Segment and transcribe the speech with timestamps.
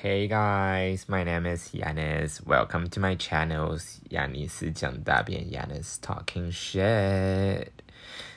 [0.00, 2.44] Hey guys, my name is Yanis.
[2.46, 3.78] Welcome to my channel,
[4.10, 7.68] 亚尼斯讲大便 Yanis talking shit.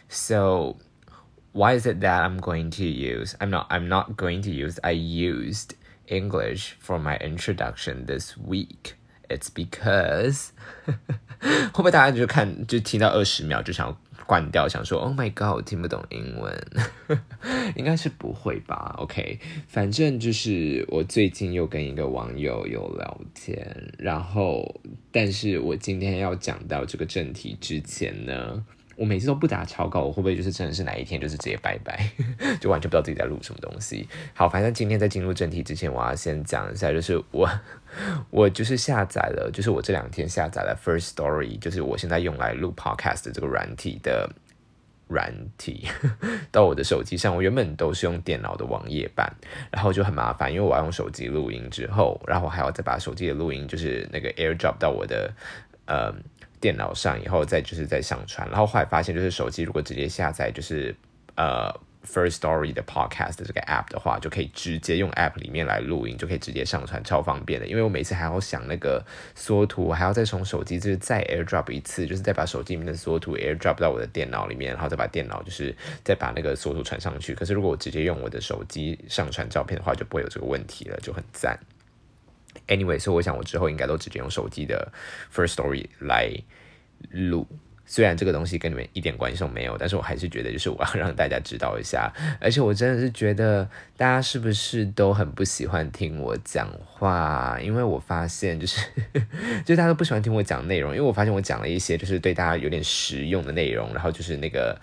[0.10, 0.78] So,
[1.54, 3.36] why is it that I'm going to use?
[3.40, 3.68] I'm not.
[3.70, 4.80] I'm not going to use.
[4.84, 5.76] I used
[6.08, 8.96] English for my introduction this week.
[9.29, 10.49] It's because
[10.87, 13.97] 会不会大家就看就听到二十秒就想
[14.27, 16.67] 关掉，想说 Oh my God，我听不懂英文，
[17.77, 24.81] 应该是不会吧？OK，反正就是我最近又跟一个网友有聊天，然后
[25.13, 28.65] 但是我今天要讲到这个正题之前呢。
[28.97, 32.09] 我每次都不打草稿，我会不会就是真的是哪一天就是直接拜拜，
[32.63, 34.09] 就完全不知道自己在录什么东西？
[34.33, 37.51] 好，反正今天在进入正题之前，我要先讲一下，就是我
[38.31, 44.31] 我就是下载了，就是我这两天下载了 First Story，就是我现在用来录 Podcast 的这个软体的
[45.09, 45.87] 软体
[46.53, 47.35] 到我的手机上。
[47.35, 49.33] 我原本都是用电脑的网页版，
[49.71, 55.33] 然后就很麻烦，因为我要用手机录音之后，然后还要再把手机的录音就是那个 AirDrop 到我的
[55.87, 56.15] 呃。
[56.61, 60.97] 电脑上以后再就是再上传，然后后来发现就是手机如果直接下载就是
[61.37, 61.71] 呃
[62.05, 67.67] First Story 的 Podcast 这个 App 的话，就可以直接用 App 里面来录音，就可以直接上传，超方便的。
[67.67, 75.75] 因为我每次还要想那个缩图，还要再从手机就是再 AirDrop 一次，就是再把手机里面的缩图 AirDrop 到我的电脑里面，然后再把电脑就是
[76.05, 77.35] 再把那个缩图传上去。
[77.35, 81.59] 可是如果我直接用我的手机上传照片的话，就不会有这个问题了，就很赞。
[82.69, 84.93] Anyway，所以我想我之后应该都直接用手机的
[85.35, 86.31] First Story 来
[87.11, 87.47] 录。
[87.87, 92.13] 虽然这个东西跟你们一点关系都没有，但是我还是觉得就是我要让大家知道一下。
[92.41, 97.59] 而且我真的是觉得大家是不是都很不喜欢听我讲话？
[97.63, 98.81] 因为我发现就是
[99.65, 104.81] 就大家都不喜欢听我讲内容，因为我发现我讲了一些就是对大家有点实用的内容，然后就是那个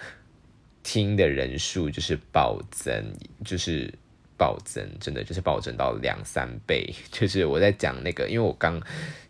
[0.83, 3.13] 听的人数就是暴增，
[3.44, 3.94] 就是。
[4.38, 6.91] 暴增，真的就是暴增到两三倍。
[7.13, 8.81] 就是我在讲那个，因为我刚，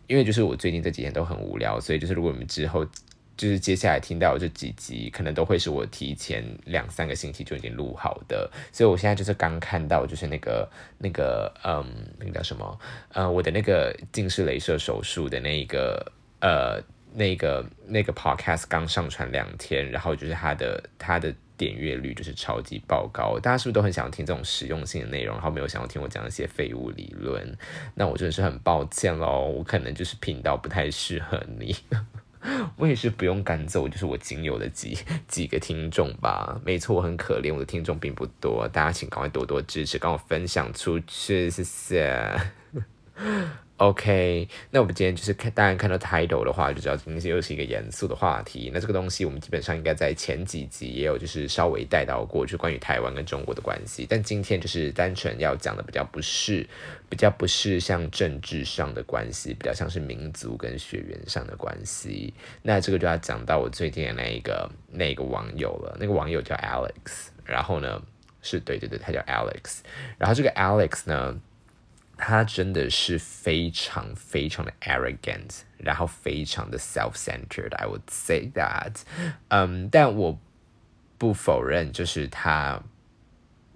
[0.06, 2.82] 因为就是我最近这几天都很无聊，所以就是如果你们之后
[3.42, 8.48] 就是接下来听到这几集，可能都会是我提前两三个星期就已经录好的。
[8.70, 11.84] 所以我现在就是刚看到，就是那个那个嗯，
[12.20, 12.78] 那个叫什么？
[13.12, 16.80] 呃，我的那个近视雷射手术的那个呃
[17.12, 21.34] 那个那个 podcast 刚上传两天，然后就是它的它的。
[21.58, 27.56] 点阅率就是超级爆高，大家是不是都很想听这种实用性的内容，然后没有想要听我讲一些废物理论？
[27.94, 31.76] 那我真的是很抱歉喽，我可能就是频道不太适合你，
[32.76, 34.98] 我也是不用赶走，就是我仅有的几
[35.28, 36.60] 几个听众吧。
[36.64, 42.40] 没错，我很可怜，我的听众并不多，大家请赶快多多支持，帮我分享出去，谢谢。
[43.82, 48.70] OK，那我们今天就是看，当然看到 title 的话，就知道今天又是一个严肃的话题。
[48.72, 54.06] 那这个东西我们基本上应该在前几集也有，就是稍微带到过，就关于台湾跟中国的关系。
[54.08, 56.64] 但今天就是单纯要讲的比较不是，
[57.08, 62.32] 比较不是像政治上的关系，比较像是民族跟血缘上的关系。
[62.62, 68.00] 那这个就要讲到我最近的那一个那个网友了，那个网友叫 Alex，然后呢，
[68.42, 69.80] 是对对对，他叫 Alex，
[70.18, 71.40] 然后这个 Alex 呢。
[72.24, 77.74] 他真的是非常非常的 arrogant，然后非常的 self-centered。
[77.74, 79.00] I would say that，
[79.48, 80.38] 嗯，但我
[81.18, 82.80] 不否认，就是他。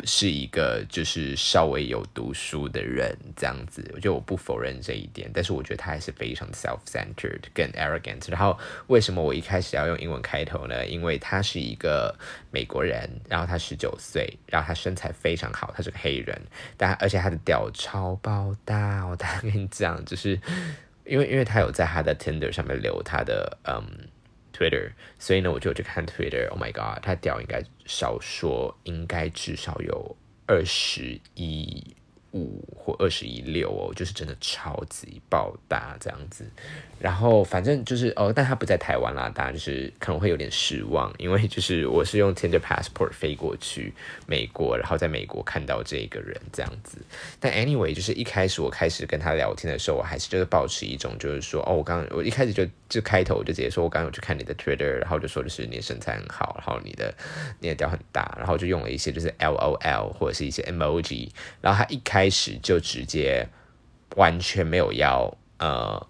[0.05, 8.31] 是一个就是稍微有读书的人这样子，我觉得我不否认这一点，但是我觉得他还是非常 self-centered 跟 arrogant。
[8.31, 8.59] 然后
[8.89, 10.87] 为什么我一开始要用英文开头呢？
[10.87, 12.15] 因为他是一个
[12.51, 16.41] 美国人，然后他十九岁，然后他身材非常好，他是个黑人，
[16.77, 19.05] 但而且他的屌超爆大。
[19.07, 20.39] 我大概跟你讲，就是
[21.05, 23.83] 因为因为他有在他的 Tinder 上面留他的嗯。
[24.57, 26.49] Twitter，所以呢，我就去看 Twitter。
[26.51, 31.96] Oh my god，他屌应该少说应该至少有二十一。
[32.37, 36.45] 五或二十一六哦，就是真的超级爆大这样子，
[36.99, 43.95] 然后反正就是哦，但他不在台湾啦，当然就是可能会有点失望，因为就是我是用 Tinder passport 飞过去
[44.27, 46.99] 美国，然后在美国看到这个人这样子。
[47.41, 57.15] 但 anyway，就是一开始我开始跟他聊天的时候，我还是就是保持一种就是说，哦，我刚我一开始就就开头就直接说我刚刚有去看你的 Twitter，然后就说就是你的身材很好，然后你的
[57.61, 61.31] 你的屌很大，然后就用了一些就是 LOL 或者是一些 emoji，
[61.63, 62.26] 然后他一开。
[62.27, 63.49] 开始就直接
[64.17, 66.05] 完全没有要呃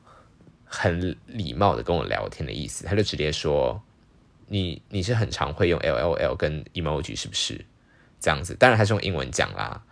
[0.64, 3.78] 很礼貌的跟我聊天的意思，他就直接说
[4.46, 7.62] 你你是很常会用 L L L 跟 emoji 是不是
[8.18, 8.54] 这样子？
[8.54, 9.82] 当然他是用英文讲啦。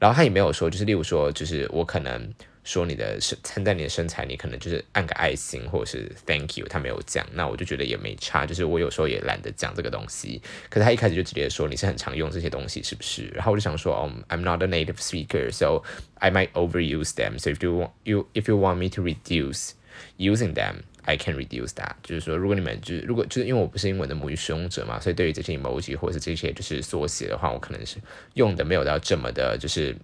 [0.00, 2.28] 然后他也没有说，就是例如说，就是我可能
[2.68, 10.42] 说你的身称赞你的身材，你可能就是按个爱心或者是 Thank you，他没有讲，那我就觉得也没差，就是我有时候也懒得讲这个东西。
[10.68, 13.26] 可是他一开始就直接说你是很常用这些东西，是不是？
[13.28, 15.82] 然后我就想说，哦，I'm not a native speaker, so
[16.16, 17.38] I might overuse them.
[17.38, 19.70] So if you want you if you want me to reduce
[20.18, 20.82] using them.
[21.04, 27.96] I can reduce that，就是说，如果你们就是如果就是因为我不是英文的母语使用者嘛，所以对于这些 emoji 或者是这些就是缩写的话，我可能是
[28.34, 29.96] 用的没有到这么的，就是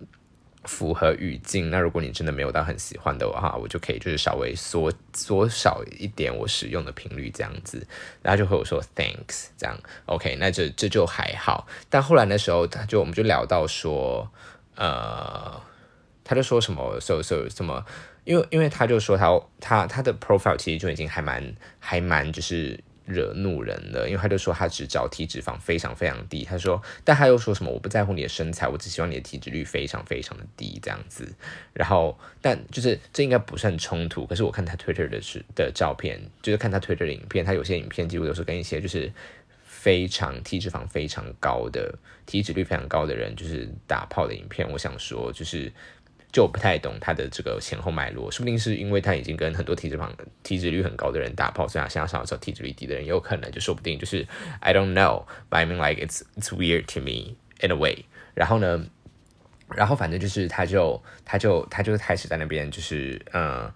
[0.65, 1.71] 符合语境。
[1.71, 7.87] 那如果你真的没有到很喜欢的话，我就可以就是稍微缩缩少一点我使用的频率这样子。
[8.23, 11.67] 然后就和我说 Thanks，这样 OK，那这这就还好。
[11.89, 14.31] 但后来的时候，他就我们就聊到说，
[14.77, 15.61] 呃，
[16.25, 17.85] 他就说什么，so so 什么。
[18.25, 31.35] 因为因为他就说他他他的 profile 其实就已经还蛮还蛮就是惹怒人了，因为他就说他只找体脂肪非常非常低，他说，但他又说什么我不在乎你的身材，我只希望你的体脂率非常非常的低这样子，
[31.73, 39.13] 然后但就是这应该不是很冲突，可是我看他 Twitter 的是的照片，就是看他 Twitter 的影片，他有些影片几乎都是跟一些就是
[39.65, 45.73] 非常体脂肪非常高的体脂率非常高的人就是打炮的影片，我想说就是。
[46.35, 50.11] 就不太懂他的这个前后脉络，说不定是因为他已经跟很多体脂肪、
[50.43, 54.27] 体脂率很高的人打炮，所以他现在想要找体脂率低的人，也有可能，就说不定就是
[54.59, 58.05] I don't know，but I mean like it's it's weird to me in a way。
[58.35, 58.85] 然后呢，
[59.69, 63.73] 然后反正就是他就他就他就开始在那边就是嗯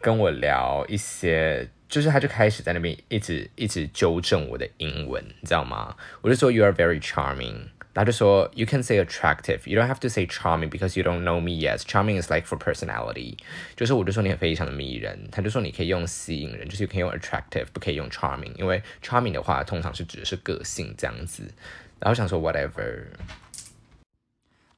[0.00, 5.96] 跟我聊一些，就是他就开始在那边一直一直纠正我的英文，你知道吗？
[6.20, 7.70] 我就说 You are very charming。
[7.93, 11.79] 他就说，You can say attractive, you don't have to say charming because you don't know me yet.
[11.79, 13.37] Charming is like for personality，
[13.75, 15.27] 就是我就说你非常的迷人。
[15.31, 21.43] 他就说你可以用吸引人，就是可以用 attractive，不可以用 charming，因为 charming 的话通常是指的是个性这样子。
[21.99, 23.05] 然后想说 whatever，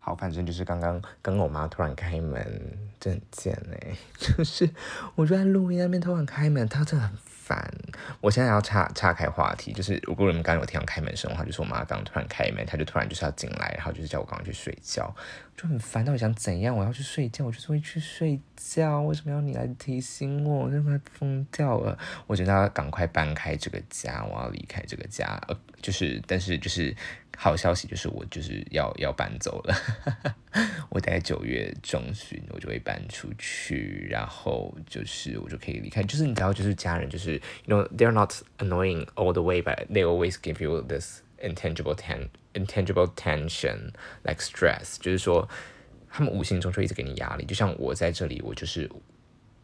[0.05, 4.69] 好，反正就是刚刚跟我妈突然开门，真贱哎， 就是
[5.15, 7.17] 我就在录音那边突然开门，她真的很。
[7.45, 7.63] 烦，
[8.23, 15.15] 我现在要岔岔开话题，就是如果你们刚刚有听到开门声的话，就是我妈刚突然开门，她就突然就是要进来，然后就是叫我赶快去睡觉，
[15.55, 16.03] 就很烦。
[16.03, 16.75] 到底想怎样？
[16.75, 20.65] 我要去睡觉，我就是会去睡觉，为什么要你来提醒我？
[20.65, 21.99] 我真的快疯掉了！
[22.27, 25.39] 我觉得要赶快搬开这个家，我要离开这个家。
[25.47, 26.97] 呃，就是，但是就是。
[27.37, 29.75] 好消息就是我就是要要搬走了，
[30.89, 36.03] 我大概九月中旬我就会搬出去，然后就是我就可以离开。
[36.03, 37.35] 就是你知道，就是家人就是
[37.67, 41.95] you know they're not annoying all the way, but they always give you this intangible
[41.95, 43.91] ten intangible tension
[44.23, 45.49] like stress，就是说
[46.09, 47.45] 他们无形中就一直给你压力。
[47.45, 48.91] 就像我在这里，我就是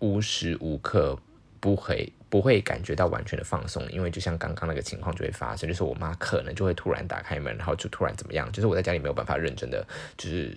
[0.01, 1.19] 无时无刻。
[1.61, 9.87] 不会不会感觉到完全的放松，因为就像刚刚那个情况就会发生，就是我妈可能就会突然打开门，然后就突然怎么样，就是我在家里没有办法认真的，
[10.17, 10.57] 就是。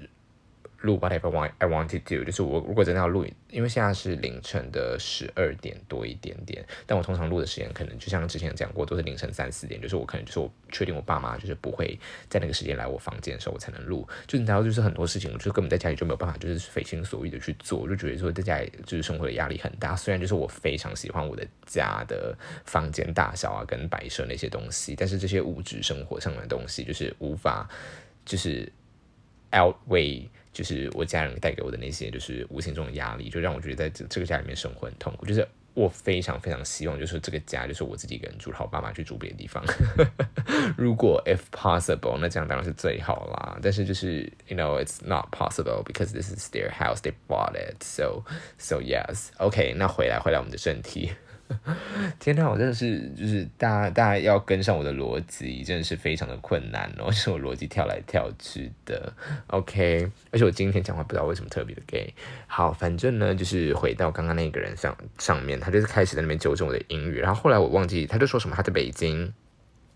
[0.84, 11.98] 录 whatever want I want to do，就是我如果真的要录，因为现在是凌晨的十二点多一点点，但我通常录的时间可能就像之前讲过，都是凌晨三四点，就是我可能就是我确定我爸妈就是不会
[12.28, 14.06] 在那个时间来我房间的时候，我才能录。
[14.28, 19.96] 就你知道，就是很多事情，我就根本在家里就没有办法，就是随心所欲的去做，就觉得说在家里就是生活的压力很大。
[19.96, 27.70] 虽然就是我非常喜欢我的家的房间大小啊，跟摆设那些东西，但是这些物质生活上的东西就是无法
[28.26, 28.70] 就是
[29.52, 30.28] outweigh。
[30.54, 35.26] 就是我家人带给我的那些，就是无形中的压力，就让我觉得在这这个家里面生活很痛苦。
[35.26, 39.64] 就是我非常非常希望，就是这个家就是我自己一个人住，然后爸妈去住别的地方。
[40.78, 43.58] 如果 if possible，那这样当然是最好啦。
[43.62, 47.82] 但是就是 you know it's not possible because this is their house, they bought it.
[47.82, 48.24] So
[48.60, 51.12] so yes, OK，那回来回来我们的正题。
[52.20, 59.14] 天呐，我真的是就是大家大家要跟上我的逻辑，真的是非常的困难哦， 是我逻辑跳来跳去的。
[59.48, 62.14] OK，而且我今天讲话不知道为什么特别的 gay。
[62.48, 69.34] 好，反正呢就是回到刚刚那个人上上面，他就是开始在那边纠正我的英语，然后后来我忘记他就说什么他在北京。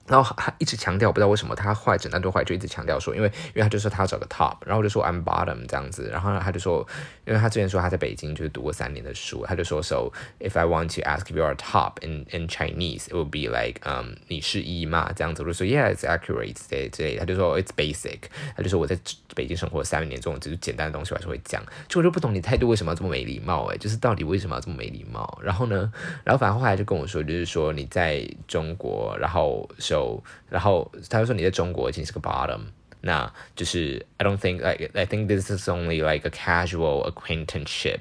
[0.07, 6.87] 然后他一直强调，不知道为什么他坏整段对话就一直强调说，因为因为他就说他要找个 top，然后我就说 I'm bottom 这样子，然后他就说，
[7.25, 13.49] 因为他之前说他在北京就是读过三年的书，他就说 So if I want to ask you are top in in Chinese, it would be
[13.49, 18.19] like um 你是一嘛这样子，我就说 Yeah, it's accurate 之之类，他就说 It's basic，
[18.55, 18.97] 他就说我在
[19.35, 25.39] 北京生活三年，这种只是简单的东西我还是会讲，就我就不懂你态度为什么要这么没礼貌诶，就是到底为什么要这么没礼貌？
[25.43, 25.91] 然后呢，
[26.23, 30.22] 然后反正后来就跟我说，就是说你在中国，然后说。
[30.48, 32.60] 然后他就说你在中国已经是个 bottom，
[33.00, 38.00] 那就是 I don't think like I think this is only like a casual acquaintanceship，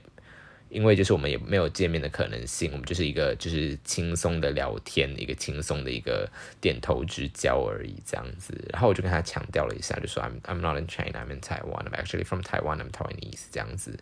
[0.70, 8.54] 因为就是我们也没有见面的可能性，我们就是一个就是轻松的聊天，一个轻松的一个点头之交而已这样子。
[8.72, 11.86] 然后我就跟他强调了一下，就说 I'm I'm not in China, I'm in Taiwan.
[11.86, 12.80] I'm actually from Taiwan.
[12.80, 13.98] I'm Taiwanese 这样子。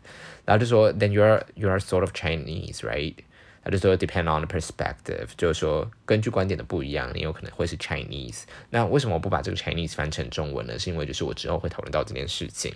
[0.45, 3.15] 然后就说 Then you are you are sort of Chinese, right?
[3.64, 8.42] 他就说 depend on the perspective，就是说根据观点的不一样，你有可能会是 Chinese。
[8.70, 10.78] 那为什么我不把这个 Chinese 翻成中文呢？
[10.78, 12.74] 是因为就是我之后会讨论到这件事情。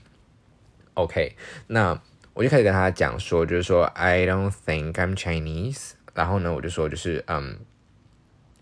[0.94, 2.00] OK，那
[2.32, 5.90] 我就开始跟他讲说，就是说 I don't think I'm Chinese。
[6.14, 7.58] 然后呢，我就说就是嗯。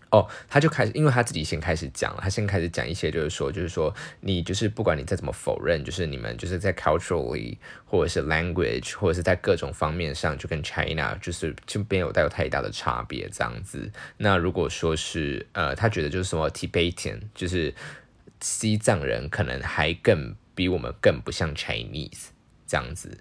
[0.09, 13.91] 哦，他就开始，因为他自己先开始讲，他先开始讲一些，就是说，就是说，你就是不管你再怎么否认，就是你们就是在 culturally 或者是 language 或者是在各种方面上，就跟 China 就是就没有带有太大的差别这样子。
[14.17, 17.73] 那如果说是呃，他觉得就是什么 Tibetan，就是
[18.39, 22.27] 西藏人可能还更比我们更不像 Chinese
[22.65, 23.17] 这样子。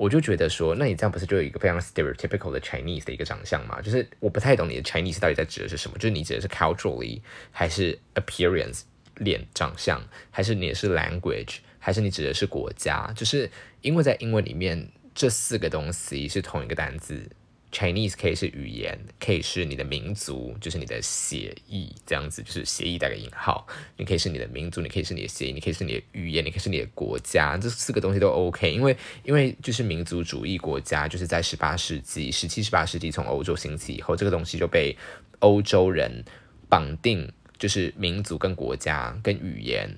[0.00, 3.82] 我就觉得说，那你这样不是就有一个非常 stereotypical 的 Chinese 的一个长相吗？
[3.82, 5.98] 就是我不太懂你的 Chinese 到底在指的是什么？
[5.98, 8.80] 就是你指的是 culturally，还是 appearance
[9.16, 13.12] 脸长相，还是你是 language，还是你指的是国家？
[13.14, 13.50] 就是
[13.82, 17.22] 因为在英文里面这四个东西是同一个单字。
[17.72, 23.66] Chinese 可以是语言，可以是你的民族，就是你的协议这样子，就是协议带个引号。
[23.96, 28.72] 你可以是你的民族，你可以是你的协议，你可以是你的语言，你可以是你的国家，这四个东西都 OK。
[28.72, 34.96] 因为因为就是民族主义国家，就是在十八世纪、十七、十八世纪从欧洲兴起以后，这个东西就被
[35.38, 36.24] 欧洲人
[36.68, 39.88] 绑定，就是民族跟国家跟语言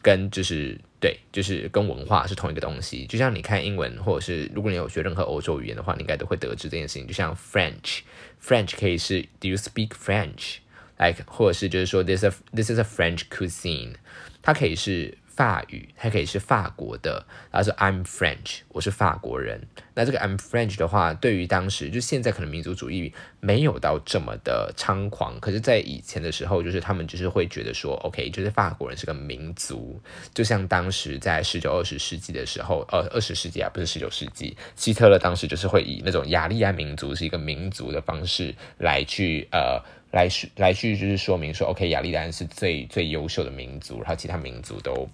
[0.00, 0.78] 跟就是。
[1.00, 3.06] 对，就是跟文化是同一个东西。
[3.06, 7.06] 就像你看英文，或者是如果你有学任何欧洲语言的话，你应该都会得知这件事情。
[7.06, 13.94] 就像 French，French 可以是 Do you speak French？like 或者是就是说 This a this is a French cuisine，
[14.42, 15.16] 它可以是。
[15.38, 19.68] 法语，它可以是法国的，然后说 I'm French，我是法国人。
[19.94, 30.00] 那这个 I'm French 的话，对于当时就现在可能民族主义没有到这么的猖狂，可是，在以前的时候，就是他们就是会觉得说，OK，就是法国人是个民族，
[30.34, 39.80] 就像当时在十九二十世纪的时候，呃，二十世纪啊，不是十九世纪，希特勒当时就是会以那种雅利安民族是一个民族的方式来去呃。
[40.10, 45.06] 来去来去就是说明说，OK，雅利安是最最优秀的民族，然后其他民族都。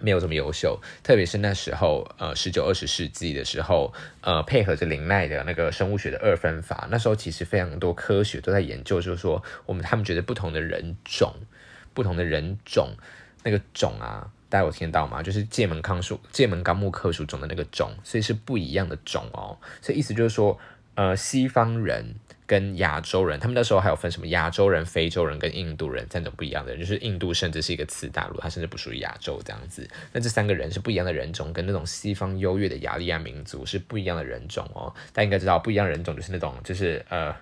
[0.00, 3.92] 没有这么优秀，特别是那时候，呃，十九二十世纪的时候，
[4.22, 11.32] 呃，配合着林奈的那个生物学的二分法，那时候其实非常多科学都在研究，就是说，我们他们觉得不同的人种，
[11.94, 12.90] 不同的人种，
[13.44, 15.22] 那个种啊，大家有听到吗？
[15.22, 20.58] 就是界门纲属界门纲目科属种的那个种，所以是不一样的种哦，所以意思就是说，
[20.94, 22.14] 呃，西方人。
[22.50, 29.88] 跟亚洲人，他们那时候还有分什么亚洲人、非洲人跟印度人三种不一样的人，就是印度甚至是一个次大陆，它甚至不属于亚洲这样子。
[30.12, 34.92] 那这三个人是不一样的人种，跟那种西方优越的雅利安民族是不一样的人种哦。
[35.12, 37.32] 大家应该知道，不一样人种就是那种，就是呃。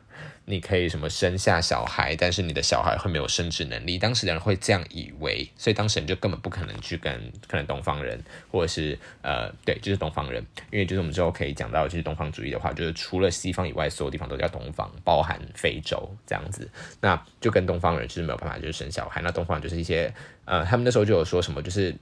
[0.44, 3.98] 你可以什么生下小孩，但是你的小孩会没有生殖能力。
[3.98, 16.70] 当时的人会这样以为，所以当时人就根本不可能去跟可能东方人，或者是呃，对，就是东方人，因为就是我们之后可以讲到，就是东方主义的话，就是除了西方以外，所有地方都叫东方，包含非洲这样子，
[17.00, 19.20] 那就跟东方人就是没有办法就是生小孩。
[19.22, 20.12] 那东方人就是一些
[20.44, 21.94] 呃，他们那时候就有说什么就是。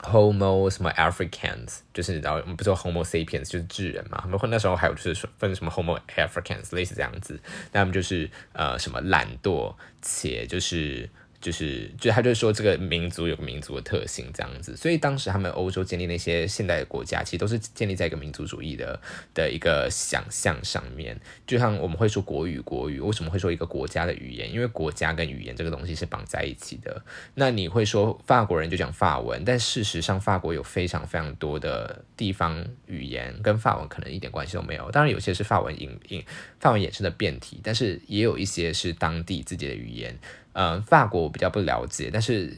[0.00, 4.18] Homo 什么 Africans，就是然后我们不是说 Homo sapiens 就是智人嘛？
[4.22, 7.40] 他们那时候还有就是分什么 Homo Africans 类似这样子，
[7.72, 11.08] 那他们就是呃什么懒惰且就是。
[11.40, 19.00] 就是，就他就是说，这个民族有个民族的特性这样子，所以当时他们欧洲建立那些现代的国家，其实都是建立在一个民族主义的
[19.32, 21.16] 的一个想象上面。
[21.46, 24.52] 就像我们会说国语，国语为什么会说一个国家的语言？
[24.52, 27.00] 因为国家跟语言这个东西是绑在一起的。
[27.34, 34.90] 那你会说法国人就讲法文，但事实上法国有非常非常多的地方语言跟法文可能一点关系都没有。
[34.90, 36.24] 当然有些是法文引引
[36.58, 40.18] 法文衍生的变体，但是也有一些是当地自己的语言。
[40.60, 42.52] 嗯，法国我比较不了解，但是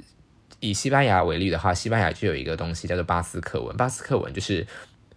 [0.58, 3.76] 以西班牙为例的话，西班牙就有一个东西叫做巴斯克文。
[3.76, 4.66] 巴斯克文就是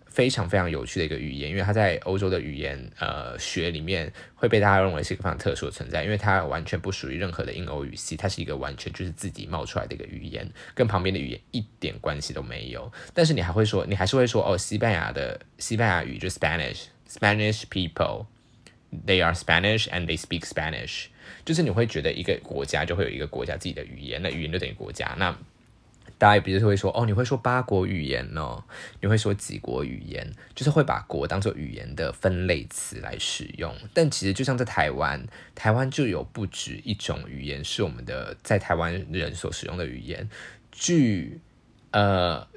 [0.07, 12.91] 非常非常有趣的一个语言，因为它在欧洲的语言呃学里面会被大家认为是一个非常特殊的存在，因为它完全不属于任何的印欧语系，它是一个完全就是自己冒出来的一个语言，跟旁边的语言一点关系都没有。
[13.13, 21.05] 但是你还会说，你还是会说哦，西班牙的西班牙语就 Spanish，Spanish people，they are Spanish and they speak Spanish。
[21.45, 25.15] 就是你会觉得一个国家就会有一个国家自己的语言，那语言就等于国家。
[25.17, 25.35] 那
[26.17, 28.63] 大家比如会说，哦，你会说八国语言哦，
[29.01, 33.75] 你会说几国语言，就是会把国当做语言的分类词来使用。
[33.93, 40.29] 但其实就像在台湾，台湾就有不止一种语言是我们的在台湾人所使用的语言。
[40.71, 41.41] 据
[41.91, 42.47] 呃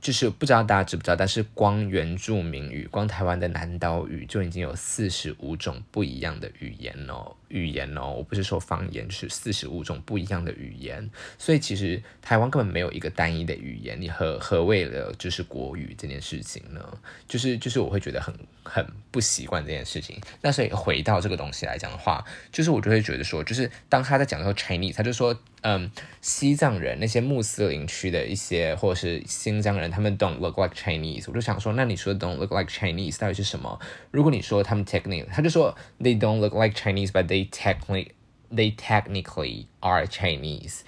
[0.00, 11.08] 就是不知道大家知不知道，但是光原住民语，光台湾的南岛语就已经有四十五种不一样的语言哦，语言哦，我不是说方言，就是四十五种不一样的语言。
[11.38, 14.00] 所以其实台湾根本没有一个单一的语言。
[14.00, 16.80] 你何何为了就是国语这件事情呢？
[17.26, 20.20] 就是就是我会觉得很很不习惯这件事情。
[20.42, 25.38] 那所以回到这个东西来讲的话，就是我就会觉得说，就是当他在讲说 Chinese，他就说。
[25.62, 25.90] 嗯，
[26.20, 31.24] 西藏人那些穆斯林区的一些，或者是新疆人，他们 don't look like Chinese。
[31.26, 33.76] 我就想说，那你说 don't look like Chinese 到底是什么？
[34.12, 38.08] 如果你说他们 technically，他就说 they don't look like Chinese，but they They technically,
[38.50, 40.80] they technically are Chinese。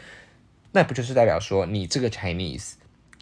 [0.73, 2.73] 那不就是代表说你这个 Chinese？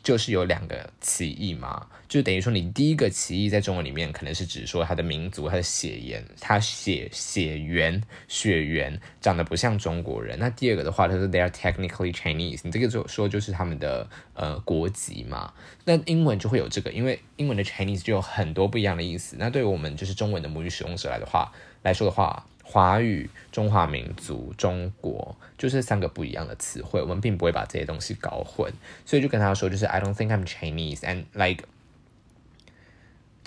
[0.00, 10.38] 就是有两个歧义嘛，就等于说你第一个歧义在中文里面可能是指说他的民族、他的血缘、他血血缘血缘长得不像中国人。
[10.38, 15.52] 那第二个的话，他说 they are technically Chinese，你这个就说就是他们的呃国籍嘛。
[15.84, 19.36] 那英文就会有这个，因为英文的 Chinese 就有很多不一样的意思。
[19.38, 22.46] 那对于我们就是中文的母语使用者来的话来说的话。
[22.70, 28.70] 华语、中华民族、中国，就是三个不一样的词汇，我们并不会把这些东西搞混，
[29.06, 31.64] 所以就跟他说，就是 I don't think I'm Chinese and like。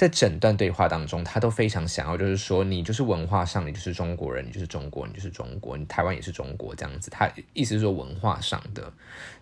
[0.01, 7.12] 在整段对话当中，他都非常想要，就是说，你就是文化上，你就是中国人，你就是中国，你就是中国，你台湾也是中国这样子。
[7.12, 8.91] 他意思是说文化上的。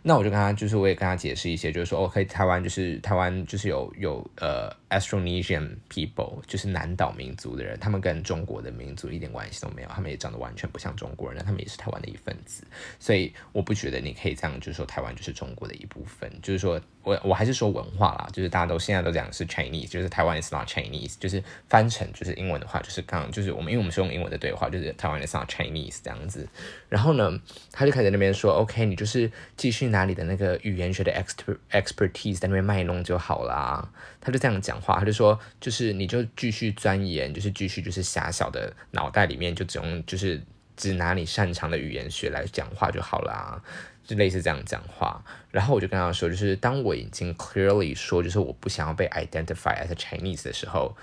[0.01, 12.65] 那我就跟他，就是我也跟他解释一些，就是说，OK，台湾就是台湾就是有有呃 Austronesian people，就是南岛民族的人，他们跟中国的民族一点关系都没有，他们也长得完全不像中国人，那他们也是台湾的一份子。
[12.99, 16.81] 所以我不觉得你可以这样，就是说台湾就是中国的一部分，就是说。
[17.01, 26.47] 我我还是说文化啦，就是大家都现在都讲是 Chinese，就是台湾 not Chinese，就是翻成就是英文的话，就是刚就是我们因为我们是用英文的对话，就是台湾的 s not Chinese 这样子。
[26.87, 27.39] 然后呢，
[27.71, 33.89] 他就开始那边说，OK，你就是继续拿你的那个语言学的 expert expertise 在那边卖弄就好啦。
[34.21, 40.41] 他就这样讲话，他就说，就是你就继续钻研，就是继续就是狭小的脑袋里面就只用就是
[40.75, 43.61] 只拿你擅长的语言学来讲话就好啦。
[44.09, 50.97] 就类似这样讲话，然后我就跟他说，就是当我已经 clearly 说，就是我不想要被 identify as a Chinese 的时候，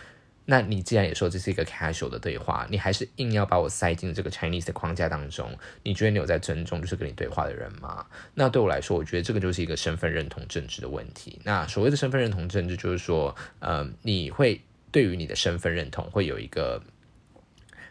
[0.47, 8.05] 那你既然也说这是一个 casual 的对话，你还是硬要把我塞进这个 Chinese 的框架当中，你觉得你有在尊重就是跟你对话的人吗？
[8.35, 11.39] 那对我来说，我觉得这个就是一个身份认同政治的问题。
[11.45, 14.61] 那所谓的身份认同政治，就是说，呃，你会
[14.91, 16.83] 对于你的身份认同会有一个。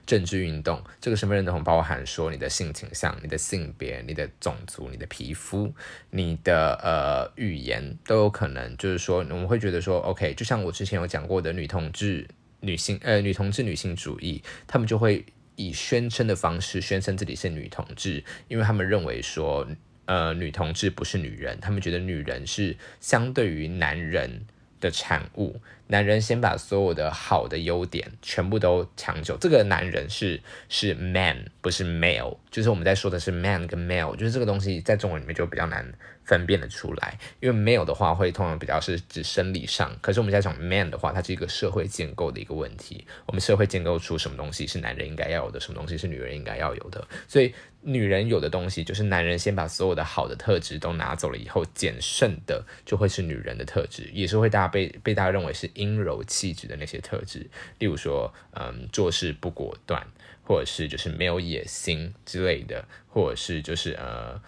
[0.06, 5.74] 政治运动，这个身份认同包含说你的性倾向、你的性别、你的种族、你的皮肤、
[6.12, 12.28] 你的呃语言都有可能，就是说我们会觉得说，OK，就像我之前有讲过的女同志、
[12.60, 19.68] 女性呃女同志女性主义，他们就会以宣称的方式宣称自己是女同志，因为他们认为说，
[20.06, 24.46] 呃女同志不是女人，他们觉得女人是相对于男人。
[24.82, 29.38] 的产物，男人先把所有的好的优点全部都抢走。
[29.40, 35.86] 这个男人是是 man，不是 male，就是我们在说的是 man 跟 male，就是这个东西在中文里面就比较难。
[36.26, 43.06] 分辨的出来，因为 male 的话会通常比较是指生理上，可是我们在讲 man 的话，它是一个社会建构的一个问题。
[43.28, 47.08] 我们社会建构出什么东西是男人应该要有的，什么东西是女人应该要有的。
[47.28, 60.08] 所以女人有的东西，就是男人先把所有的好的特质都拿走了以后，减剩的就会是女人的特质，也是会大家被被大家认为是阴柔气质的那些特质，例如说，嗯，做事不果断，
[60.44, 64.42] 或者是就是没有野心之类的，或者是就是呃。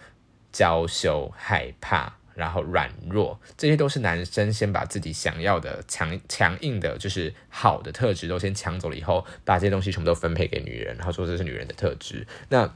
[0.50, 12.26] 娇羞、害怕，然后软弱，这些都是男生先把自己想要的强强硬的，就是好的特质都先抢走了以后，把这些东西全部都分配给女人，然后说这是女人的特质。
[12.48, 12.74] 那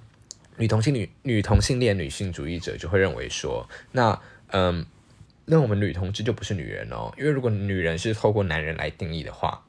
[0.59, 4.85] 女同性女女同性恋女性主义者就会认为说，那嗯，
[5.53, 9.63] 那我们女同志就不是女人哦，因为如果女人是透过男人来定义的话。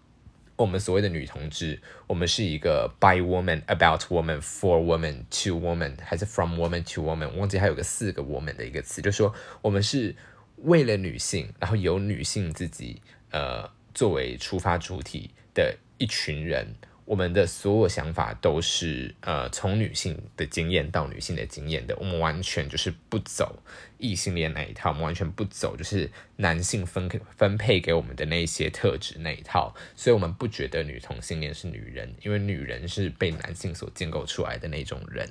[0.55, 7.27] 我们所谓的女同志，我们是一个 by woman, about woman, for woman, to woman，还是 from woman to woman？
[7.31, 10.15] 忘记还有个四个 woman 的一个词，就是说我们是
[10.57, 16.75] 为了女性，然后由女性自己呃作为出发主体的一群人。
[17.05, 23.59] 我们的所有想法都是呃从女性的经验到女性的经验的，我们完全就是不走
[23.97, 35.29] 异性恋那一套，我们完全不走就是男性分分配给我们的那些特质那一套，所以我们不觉得女同性恋是女人，因为女人是被男性所建构出来的那种人，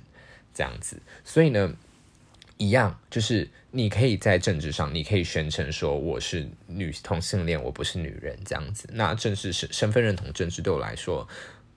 [0.53, 1.75] 这样子，所以呢。
[2.59, 8.89] 一样，就是你可以在政治上，你可以宣称说我是女同性恋，我不是女人这样子。
[8.93, 11.27] 那正式是身份认同政治对我来说。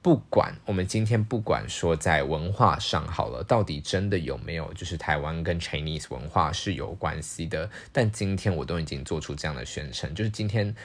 [0.06, 7.68] 不管我们今天不管说在文化上好了，到底真的有没有就是台湾跟 Chinese 文化是有关系的？
[7.92, 10.76] 但今天我都已经做出这样的宣称，就是今天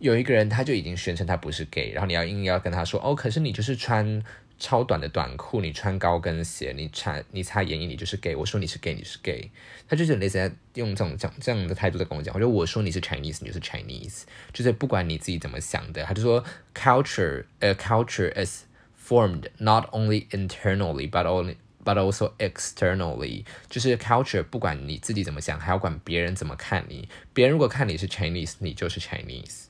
[0.00, 4.20] 有一个人他就已经宣称他不是 gay，然后你要硬要跟他说哦，可是你就是穿
[4.64, 8.34] 超短的短裤，你穿高跟鞋，你擦你擦眼影，你就是 gay。
[8.34, 9.50] 我说你是 gay，你是 gay，
[9.86, 12.34] 他就是类似用这种讲这样的态度在跟我讲。
[12.34, 14.22] 我觉得我说你是 Chinese，你就是 Chinese，
[14.54, 16.42] 就是不管你自己怎么想的，他就说
[16.74, 18.62] culture，呃，culture is
[19.06, 27.06] formed not only internally but only but also externally，就是 culture 不管你自己怎么想，还要管别人怎么看你。
[27.34, 29.66] 别人如果看你是 Chinese，你就是 Chinese。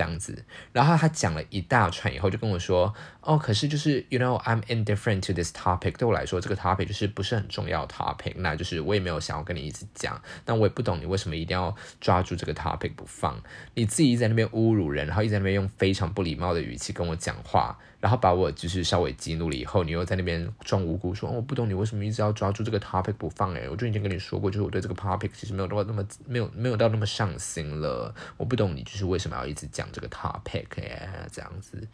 [0.00, 5.98] 这样子，然后他讲了一大串以后，就跟我说：“哦，可是就是，you know, I'm indifferent to this topic。
[5.98, 8.32] 对我来说，这个 topic 就是不是很重要 topic。
[8.36, 13.38] 那就是我也没有想要跟你一直讲，但我也不懂你为什么一定要抓住这个 topic 不放。
[13.74, 28.14] 你自己在那边侮辱人，然后一直在那边用非常不礼貌的语气跟我讲话。”然后把我就是稍微激怒了以后，你又在那边装无辜，说哦我不懂你为什么一直要抓住这个 topic 不放诶，我就已经跟你说过，就是我对这个 topic 其实没有到那么没有没有到那么上心了。
[28.38, 31.86] 我不懂你就是为什么要一直讲这个 topic 哎，这样子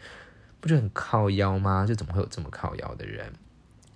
[0.60, 1.84] 不就很靠腰吗？
[1.84, 3.32] 就怎么会有这么靠腰的人？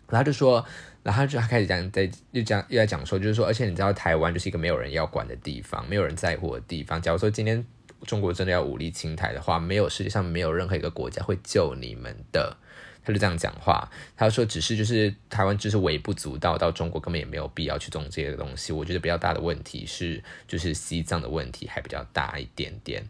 [0.08, 0.66] 然后就说，
[1.04, 7.00] 然后就他开始讲在又讲又在讲说，就是说，而且你知道台湾就是一个没有人要管的地方，没有人在乎的地方。
[7.00, 7.64] 假如说今天。
[8.06, 12.56] 中国真的要武力侵台的话，没有世界上没有任何一个国家会救你们的。
[13.02, 18.74] 他就这样讲话，他说只是就是台湾就是微不足道，到中国根本也没有必要去种这些东西。
[18.74, 23.02] 我觉得比较大的问题是，就是西藏的问题还比较大一点点。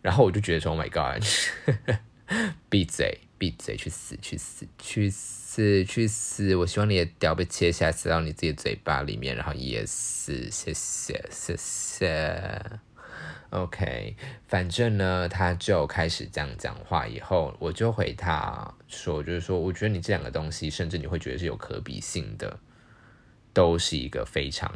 [0.00, 1.24] 然后我就觉得说，Oh my God，
[2.70, 6.54] 闭嘴，闭嘴，去死，去死，去死，去死！
[6.54, 12.91] 我希望你的屌被切下来塞到你自己嘴巴里面，然后也死，谢谢，谢谢。
[13.52, 22.58] OK，反正呢，他就开始这样讲话以后，我就回他说，就是说，我觉得你这两个东西，甚至你会觉得是有可比性的，
[23.52, 24.72] 都是一个非常。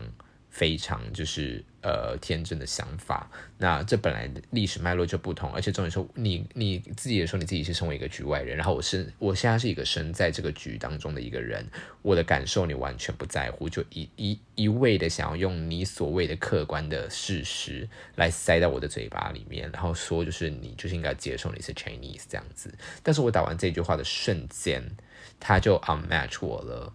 [0.57, 11.63] 非常就是呃天真的想法，那这本来历史脉络就不同，而且重点说你你自己也说你自己是身为一个局外人，然后我是我现在是一个身在这个局当中的一个人，
[12.01, 24.83] 我的感受你完全不在乎，就一一一味的想要用你所谓的客观的事实来塞到我的嘴巴里面，然后说就是你就是应该接受你是 Chinese 这样子，但是我打完这句话的瞬间，
[25.39, 26.95] 他就 unmatch 我了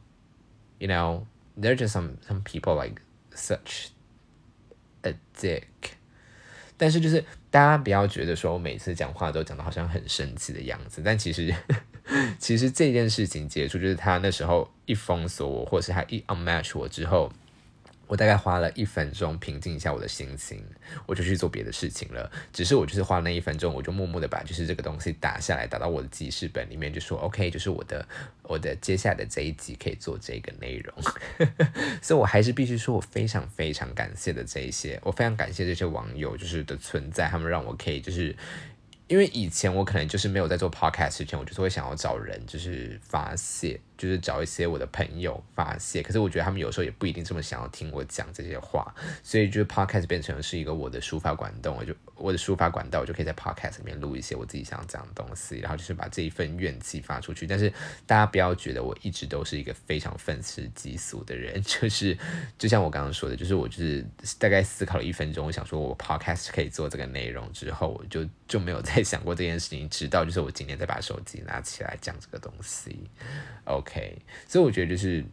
[0.80, 1.24] ，you know
[1.60, 3.00] there just some some people like
[3.35, 3.87] Such
[5.01, 5.63] a dick，
[6.77, 11.53] 但是就是大家不要觉得说我每次讲话都讲的好像很生气的样子，但其实
[12.37, 17.31] 其实这件事情结束，就是他那时候一封锁我，或是他一 unmatch 我之后。
[18.12, 20.62] 我大概花了一分钟平静一下我的心情，
[21.06, 22.30] 我就去做别的事情了。
[22.52, 28.06] 只是我就是花那一分钟，我就默默的把就是这个东西打下来，打到我的记事本里面，就说 OK，就是我的
[28.43, 30.93] 我的接下来的这一集可以做这个内容。
[32.04, 38.36] 所以我还是必须说我非常非常感谢的这一些，我非常感谢这些网友就是的存在，他们让我可以就是。
[39.08, 46.01] 因为以前我可能就是没有在做 podcast 之前，我就是会想要找人，就是发泄，就是找一些我的朋友发泄。
[46.01, 57.45] 可是我觉得他们有时候也不一定这么想要听我讲这些话，所以就是 podcast 变成是一个我的抒发管道，我就我的抒发管道，我就可以在 podcast 里面录一些我自己想讲的东西，然后就是把这一份怨气发出去。
[57.45, 57.71] 但是
[58.07, 62.17] 大家不要觉得我一直都是一个非常愤世嫉俗的人， 就是
[62.57, 64.03] 就像我刚刚说的，就是我就是
[64.39, 69.01] 大概思考了一分钟，我想说我 podcast 可以做这个内容之后，我就就没有再。
[69.11, 72.97] 想过这件事情，直到就是我今天再把手机拿起来讲这个东西
[73.65, 73.90] ，OK。
[73.91, 75.23] K，所以我觉得就是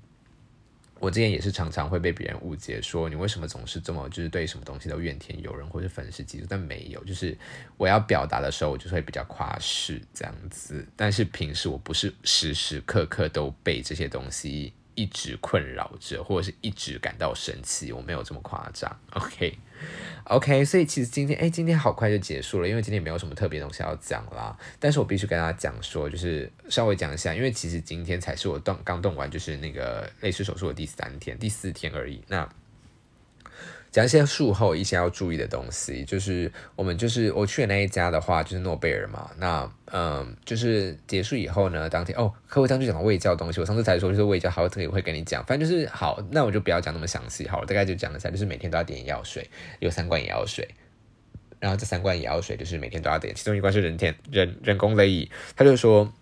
[0.98, 7.38] 我之前也是常常会被别人误解，说你为什么总是这么就是对什么东西都怨天尤人或是粉饰嫉俗，但没有，就是
[7.76, 10.84] 我要表达的时候，我就会比较夸饰这样子。
[10.96, 19.56] 但是平时我不是时时刻刻都被这些东西一直困扰着，或者是一直感到生气，我没有这么夸张，OK。
[20.24, 24.58] OK，所以其实今天，哎，今天好快就结束了，因为今天没有什么特别东西要讲啦。
[24.80, 32.20] 但是我必须跟大家讲说，就是稍微讲一下，因为其实今天才是我动刚动完，就是那个类似手术的第三天、第四天而已。
[32.26, 32.46] 那
[33.90, 39.30] 讲一些术后一些要注意的东西，就是我们就是我去的那一家的话，就是诺贝尔嘛。
[39.38, 45.42] 那嗯，就是结束以后呢，当天哦，客户当时讲到胃教东西，我上次才说就是胃教，好，特别会跟你讲。
[45.46, 49.48] 反正就是好，那我就不要讲那么详细，好了，大概就讲一下，就是每天都要点眼药水，
[49.80, 50.68] 有三罐眼药水，
[51.58, 56.12] 然后这三罐眼药水就是每天都要点，其中一罐是人天人人工泪液，他就说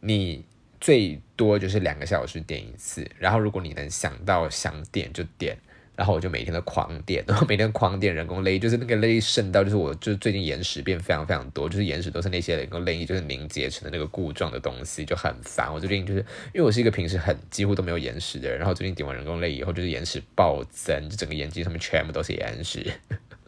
[0.00, 0.42] 你
[0.80, 5.58] 最多就是两个小时点一次，然后如果你能想到想点就点。
[5.96, 15.72] 然后我就每天都狂垫， 然后每天狂垫人工泪，就是那个泪渗到，就是我就最近眼屎变非常非常多，就是眼屎都是那些人工泪液就是凝结成的那个固状的东西，就很烦。
[15.72, 16.20] 我最近就是
[16.52, 22.92] 因为我是一个平时很几乎都没有眼屎的人，然后最近点完人工泪以后，就是眼屎暴增，就整个眼睛上面全部都是眼屎。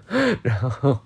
[0.43, 1.01] 然后，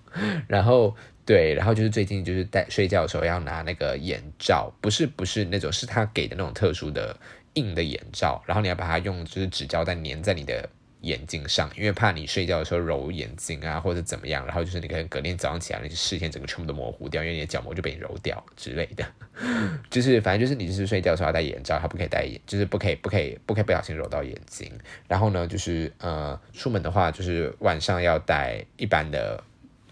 [0.46, 7.16] 然后对，然后就是最近就是戴睡觉的时候要拿那个眼罩，不是不是那种，是他给的那种特殊的
[7.54, 10.68] 硬的眼罩，然后你要把它用就是纸胶带粘在你的
[11.02, 19.04] 眼睛上，因为怕你睡觉的时候揉眼睛啊或者怎么样，然后就是你可能隔天早上起来，你视线整个全部都模糊掉，因为你的角膜就被你揉掉之类的，
[19.90, 24.70] 就是反正就是你就是睡觉的时候要戴眼罩，它不可以戴眼，就是不可以不可以不可以不小心揉到眼睛，
[25.08, 29.42] 然后呢就是呃出门的话就是晚上要戴一般的。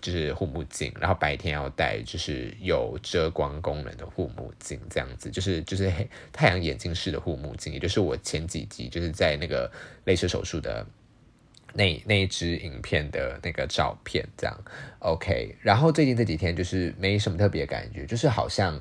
[0.00, 5.92] 就是护目镜，然后白天要戴就是有遮光功能的护目镜，这样子就是就是
[6.32, 9.68] 太阳眼镜式的护目镜，也就是我前几集就是在那个
[10.04, 10.86] 类似手术的
[11.78, 14.58] 那那一支影片的那个照片，这样
[14.98, 15.54] OK。
[15.62, 18.80] 然后最近这几天就是没什么特别感觉，就是好像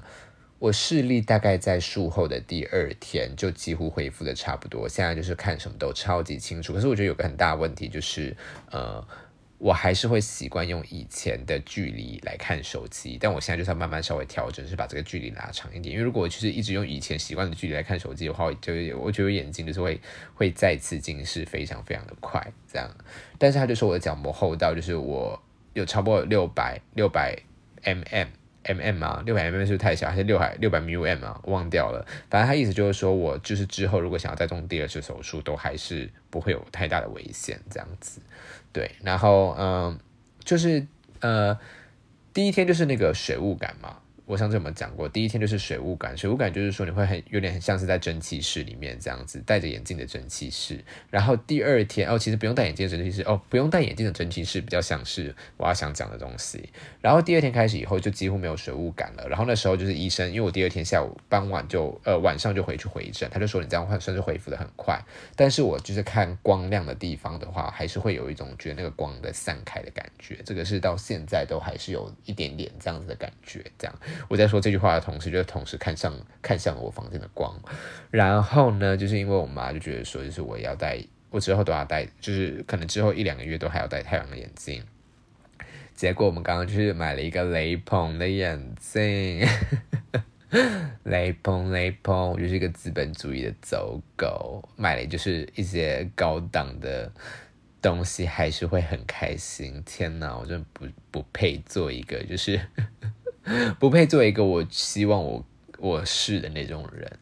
[0.58, 6.74] 我视力大概在术后的第二天就几乎恢复的差不多，现在就是看什么都超级清楚。
[6.74, 8.36] 可是我觉得有个很大问题就是
[8.72, 9.08] 呃。
[9.60, 15.94] 我还是会习惯用以前的距离来看手机，但我现在就是要慢慢稍微调整，是把这个距离拉长一点。
[15.94, 20.00] 因为如果就是一直用以前习惯的距离来看手机的话，就我觉得眼睛就是会
[20.36, 22.90] 会再次近视，非常非常的快这样。
[23.38, 25.42] 但是他就说我的角膜厚到就是我
[25.74, 27.36] 有超过六百六百
[27.84, 28.28] mm。
[28.64, 30.10] M M 啊，六百 M M 是不是太小？
[30.10, 31.40] 还是六百六百 m M 啊？
[31.46, 32.06] 忘掉了。
[32.30, 38.20] 反正他意思就是说，我就是之后如果想要再动第二次手术，都还是不会有太大的危险这样子。
[38.72, 40.00] 对，然后嗯，
[40.44, 40.86] 就是
[41.20, 41.58] 呃，
[42.34, 43.98] 第一天就是那个水雾感嘛。
[44.28, 45.08] 我上次有没有讲过？
[45.08, 50.84] 第一天就是水雾感，水雾感就是说你会很有点很像是在蒸汽室里面这样子，戴着眼镜的蒸汽室。
[51.10, 56.70] 然后第二天哦，其实不用戴眼镜的蒸汽室哦，不用戴眼镜的蒸汽室比较像是我要想讲的东西。
[57.00, 59.26] 然后第二天开始以后就几乎没有水雾感了。
[59.30, 65.02] 然后那时候就是医生，因为我第二天下午傍晚就呃晚上就回去回诊，他就说你这样算算是恢复的很快。
[65.38, 70.38] 但是我就是看光亮的地方的话，还是会有一种觉得那个光的散开的感觉。
[70.44, 73.96] 这个是到现在都还是有一点点这样子的感觉，这样。
[74.28, 77.54] 我在说这句话的同时，就同时看向看向了我房间的光，
[78.12, 81.00] 然后呢，就是因为我妈就觉得说，就是我要戴，
[81.30, 84.84] 我之后都要戴，就是可能之后一两个月都还要戴太阳的眼镜。
[85.96, 89.48] 结果我们刚刚就是买了一个雷朋的眼镜，
[91.04, 97.12] 雷朋雷朋，我就是一个资本主义的走狗，买了就是一些高档的
[97.82, 99.82] 东西，还是会很开心。
[99.86, 102.60] 天哪，我真的不不配做一个就是。
[103.80, 105.46] 不配做一个我希望我
[105.80, 107.20] 我是的那种人，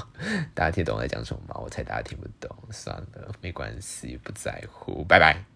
[0.54, 1.60] 大家听懂我在讲什么吗？
[1.62, 5.55] 我猜大家听不懂，算了，没关系，不在乎，拜拜。